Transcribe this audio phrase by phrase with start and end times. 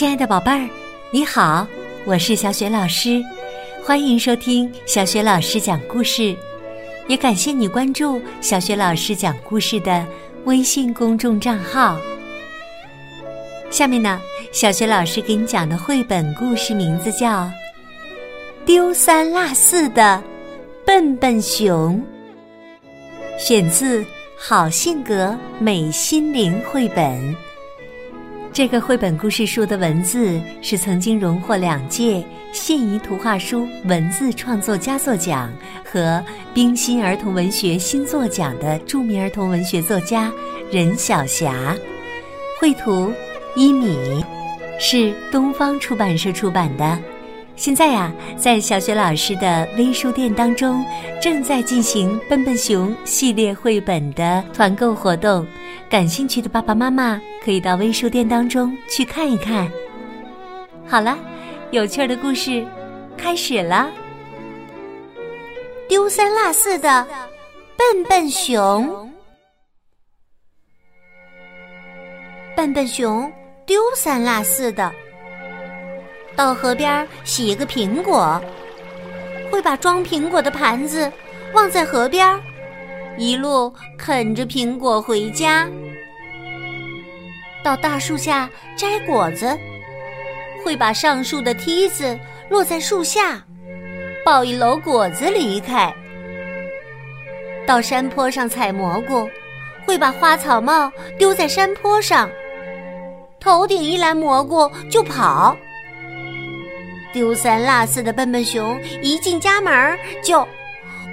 [0.00, 0.66] 亲爱的宝贝儿，
[1.10, 1.66] 你好，
[2.06, 3.22] 我是小雪老师，
[3.84, 6.34] 欢迎收听小雪老师讲故事，
[7.06, 10.06] 也感谢你关注小雪老师讲故事的
[10.46, 11.98] 微信公众账号。
[13.68, 14.18] 下面呢，
[14.52, 17.42] 小雪老师给你讲的绘本故事名字叫
[18.64, 20.24] 《丢三落四的
[20.82, 22.02] 笨笨熊》，
[23.38, 24.00] 选自
[24.38, 27.49] 《好性格美心灵》绘本。
[28.60, 32.22] 这个绘本故事书的文字是曾经荣获两届
[32.52, 35.50] 现宜图画书文字创作佳作奖
[35.82, 36.22] 和
[36.52, 40.30] 冰心儿童文学新作奖的著名儿童文学作家
[40.70, 41.74] 任晓霞，
[42.60, 43.10] 绘图
[43.56, 44.22] 一米，
[44.78, 46.98] 是东方出版社出版的。
[47.60, 50.82] 现在呀，在小雪老师的微书店当中，
[51.20, 55.46] 正在进行《笨笨熊》系列绘本的团购活动，
[55.86, 59.70] 感兴趣的爸爸妈妈可以到微书店当中去看一看。
[60.88, 61.18] 好了，
[61.70, 62.66] 有趣的故事
[63.14, 63.90] 开始了。
[65.86, 67.06] 丢三落四的
[67.76, 69.12] 笨笨熊，
[72.56, 73.30] 笨笨熊
[73.66, 74.90] 丢三落四的。
[76.40, 78.40] 到河边洗一个苹果，
[79.50, 81.12] 会把装苹果的盘子
[81.52, 82.26] 忘在河边，
[83.18, 85.68] 一路啃着苹果回家。
[87.62, 89.54] 到大树下摘果子，
[90.64, 92.18] 会把上树的梯子
[92.48, 93.44] 落在树下，
[94.24, 95.94] 抱一篓果子离开。
[97.66, 99.28] 到山坡上采蘑菇，
[99.84, 102.30] 会把花草帽丢在山坡上，
[103.38, 105.54] 头顶一篮蘑菇就跑。
[107.12, 110.40] 丢三落四的笨笨熊一进家门就，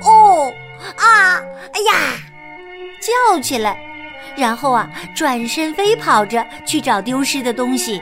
[0.02, 0.52] 哦
[0.96, 1.42] 啊
[1.74, 2.18] 哎呀，
[3.00, 3.80] 叫起来，
[4.36, 8.02] 然后啊转身飞跑着去找丢失的东西，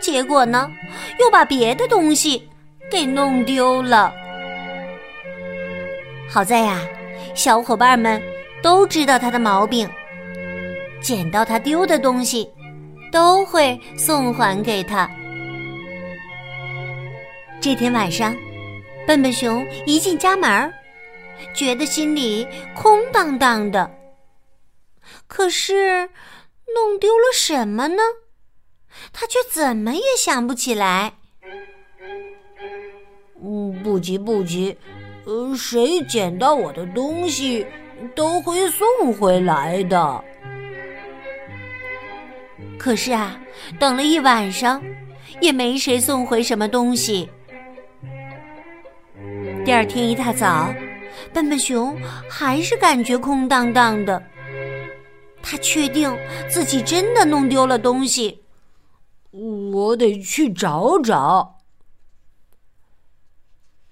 [0.00, 0.70] 结果呢
[1.18, 2.48] 又把别的东西
[2.90, 4.12] 给弄丢了。
[6.28, 6.80] 好在呀，
[7.34, 8.22] 小伙伴们
[8.62, 9.88] 都知道他的毛病，
[11.00, 12.48] 捡到他丢的东西，
[13.10, 15.10] 都会送还给他。
[17.60, 18.34] 这天晚上，
[19.06, 20.72] 笨笨熊一进家门，
[21.54, 23.90] 觉得心里空荡荡的。
[25.26, 26.08] 可是，
[26.74, 28.02] 弄丢了什么呢？
[29.12, 31.12] 他却怎么也想不起来。
[33.42, 34.74] 嗯，不急不急，
[35.26, 37.66] 呃，谁捡到我的东西，
[38.14, 40.24] 都会送回来的。
[42.78, 43.38] 可是啊，
[43.78, 44.82] 等了一晚上，
[45.42, 47.28] 也没谁送回什么东西。
[49.70, 50.74] 第二天一大早，
[51.32, 51.96] 笨笨熊
[52.28, 54.20] 还是感觉空荡荡的。
[55.40, 56.12] 他确定
[56.50, 58.42] 自己真的弄丢了东西，
[59.30, 61.60] 我得去找找。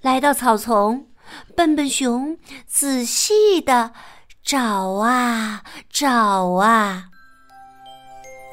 [0.00, 1.06] 来到草丛，
[1.54, 2.36] 笨笨熊
[2.66, 3.92] 仔细的
[4.42, 4.58] 找
[4.94, 6.08] 啊找
[6.54, 7.04] 啊。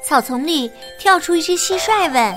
[0.04, 2.36] 草丛里跳出一只蟋蟀，问：“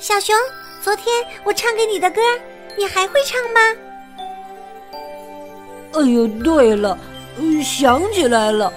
[0.00, 0.34] 小熊，
[0.80, 2.22] 昨天我唱给你的歌。”
[2.76, 3.60] 你还会唱吗？
[5.92, 6.96] 哎呦，对了，
[7.64, 8.72] 想起来了，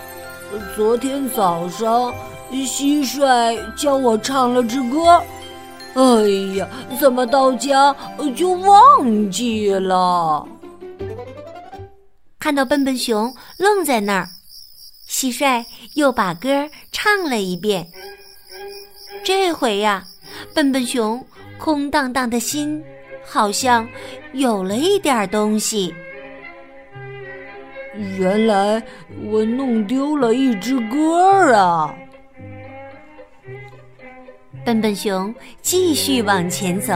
[0.76, 2.14] 昨天早上
[2.52, 5.22] 蟋蟀教我唱了支歌，
[5.94, 6.28] 哎
[6.58, 6.68] 呀，
[7.00, 7.96] 怎么到家
[8.36, 10.48] 就忘记了？
[12.40, 14.28] 看到笨笨熊愣在那儿，
[15.08, 17.88] 蟋蟀又把歌唱了一遍。
[19.24, 20.04] 这回呀，
[20.54, 21.24] 笨笨熊
[21.58, 22.84] 空荡荡的心。
[23.24, 23.88] 好像
[24.34, 25.94] 有了一点东西。
[28.18, 28.82] 原来
[29.24, 31.96] 我弄丢了一只歌啊！
[34.66, 36.94] 笨笨熊继续往前走，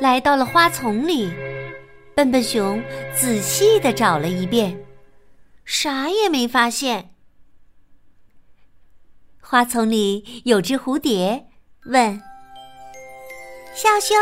[0.00, 1.30] 来到了花丛里。
[2.14, 2.82] 笨笨熊
[3.14, 4.76] 仔细的找了一遍，
[5.64, 7.10] 啥也没发现。
[9.40, 11.46] 花丛里有只蝴蝶，
[11.84, 12.20] 问。
[13.76, 14.16] 小熊，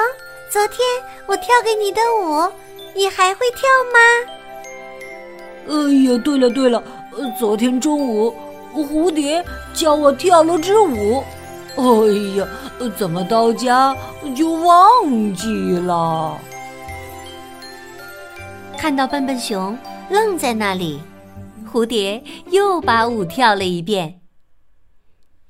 [0.51, 0.81] 昨天
[1.29, 2.53] 我跳给你的舞，
[2.93, 4.01] 你还会跳吗？
[5.69, 6.83] 哎呀，对了对了，
[7.39, 8.35] 昨天中午
[8.75, 11.23] 蝴蝶教我跳了支舞，
[11.77, 11.85] 哎
[12.37, 12.49] 呀，
[12.97, 13.97] 怎么到家
[14.35, 16.37] 就忘记了？
[18.77, 19.79] 看到笨笨熊
[20.11, 21.01] 愣在那里，
[21.73, 22.21] 蝴蝶
[22.51, 24.21] 又把舞跳了一遍。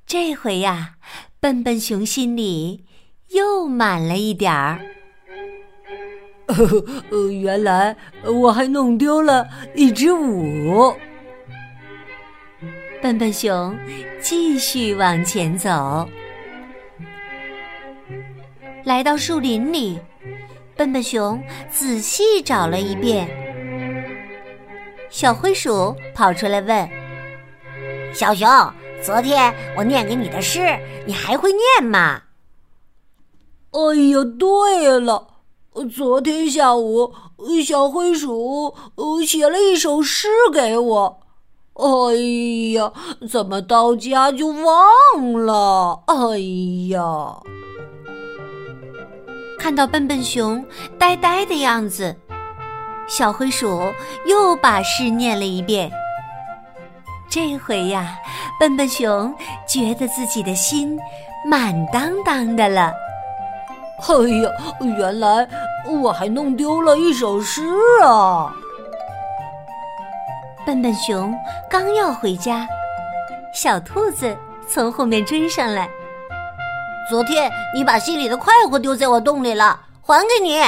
[0.05, 0.97] 这回呀，
[1.39, 2.85] 笨笨熊心里。
[3.29, 4.79] 又满了一点儿。
[7.09, 10.95] 呃，原来我还弄丢了一只舞。
[13.01, 13.77] 笨笨熊
[14.19, 16.07] 继续往前走，
[18.83, 19.99] 来到树林里，
[20.75, 23.27] 笨笨熊仔细找了一遍。
[25.09, 26.89] 小灰鼠跑出来问
[28.13, 28.47] ：“小熊，
[29.01, 32.21] 昨天我念给你的诗，你还会念吗
[33.75, 35.27] ？”“哎呀，对了，
[35.93, 37.11] 昨天下午
[37.65, 38.73] 小灰鼠
[39.27, 41.19] 写了一首诗给我。”
[41.75, 42.15] 哎
[42.73, 42.93] 呀，
[43.29, 46.03] 怎么到家就忘了？
[46.07, 46.37] 哎
[46.87, 47.35] 呀！
[49.59, 50.65] 看到笨笨熊
[50.97, 52.15] 呆呆的样子，
[53.09, 53.81] 小灰鼠
[54.25, 55.91] 又把诗念了一遍。
[57.29, 58.15] 这回呀，
[58.57, 59.35] 笨笨熊
[59.67, 60.97] 觉得自己的心
[61.45, 62.93] 满当当的了。
[64.07, 64.49] 哎呀，
[64.97, 65.47] 原来
[65.87, 67.63] 我还弄丢了一首诗
[68.03, 68.53] 啊！
[70.65, 71.33] 笨笨熊
[71.69, 72.67] 刚要回家，
[73.53, 74.35] 小兔子
[74.67, 75.89] 从后面追上来。
[77.09, 80.59] 昨天你把心里的快活丢在我洞里了，还给你。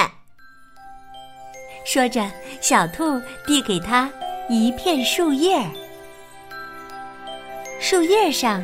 [1.83, 2.23] 说着，
[2.61, 4.09] 小兔递给他
[4.47, 5.59] 一片树叶，
[7.79, 8.63] 树叶上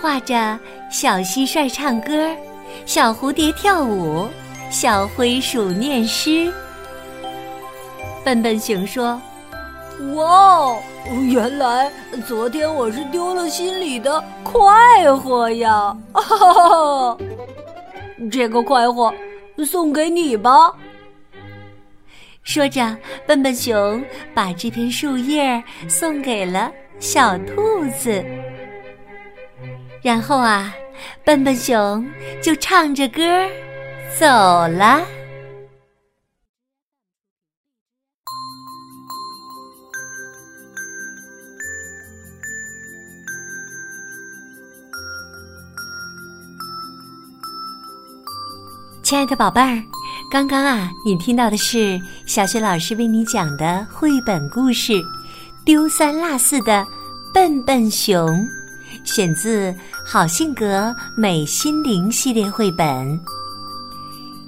[0.00, 0.58] 画着
[0.90, 2.30] 小蟋蟀唱歌、
[2.86, 4.28] 小蝴蝶跳舞、
[4.70, 6.52] 小灰鼠念诗。
[8.24, 9.20] 笨笨熊说。
[10.14, 10.78] 哇哦，
[11.30, 11.90] 原来
[12.26, 15.96] 昨天我是丢了心里的快活呀！
[16.12, 17.18] 哈哈，
[18.30, 19.14] 这个快活
[19.64, 20.50] 送给你吧。
[22.42, 24.04] 说着，笨笨熊
[24.34, 28.22] 把这片树叶送给了小兔子，
[30.02, 30.74] 然后啊，
[31.24, 32.06] 笨笨熊
[32.42, 33.22] 就唱着歌
[34.18, 35.04] 走了。
[49.02, 49.82] 亲爱的宝贝儿，
[50.30, 54.92] 刚刚啊，你听到的是小雪老师为你讲的绘本故事
[55.64, 56.84] 《丢三落四的
[57.32, 58.26] 笨笨熊》，
[59.04, 59.70] 选自
[60.04, 63.20] 《好性格美心灵》系列绘本。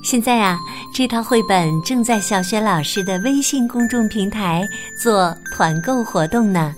[0.03, 0.58] 现在啊，
[0.94, 4.67] 这套绘本正在小雪老师的微信公众平台
[5.03, 6.75] 做团购活动呢，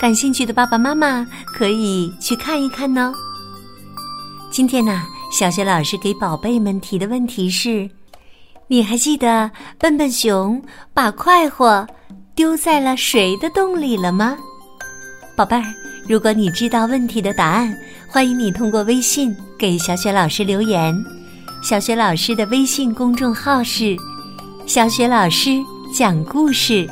[0.00, 1.26] 感兴趣的爸爸妈妈
[1.56, 3.12] 可以去看一看呢。
[4.50, 5.02] 今天呢。
[5.32, 7.90] 小雪老师给宝贝们提的问题是：
[8.68, 9.50] 你还记得
[9.80, 10.62] 笨笨熊
[10.92, 11.84] 把快活
[12.36, 14.36] 丢在了谁的洞里了吗？
[15.34, 15.64] 宝贝儿，
[16.06, 17.74] 如果你知道问题的答案，
[18.06, 20.94] 欢迎你通过微信给小雪老师留言。
[21.62, 23.96] 小雪老师的微信公众号是
[24.66, 25.50] “小雪老师
[25.94, 26.86] 讲故事”，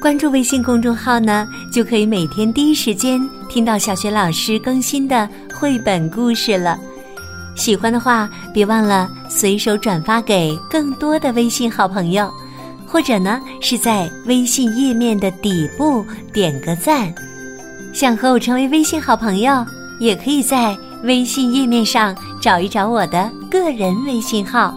[0.00, 3.20] 关注微信公众号呢，就可以每天第一时间
[3.50, 6.78] 听到小雪老师更新的绘本故事了。
[7.54, 12.32] 喜欢的话，别忘了随手转发给更多的微信好朋友，
[12.86, 16.02] 或者呢是在微信页面的底部
[16.32, 17.14] 点个赞。
[17.92, 19.66] 想和我成为微信好朋友，
[19.98, 24.74] 也可以在微信页面上找一找我的个人微信号。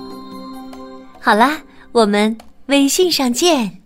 [1.22, 1.60] 好啦，
[1.92, 3.83] 我们微信上见。